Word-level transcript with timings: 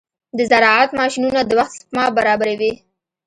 د 0.37 0.39
زراعت 0.51 0.89
ماشينونه 0.99 1.41
د 1.45 1.51
وخت 1.59 1.73
سپما 1.79 2.05
برابروي. 2.17 2.73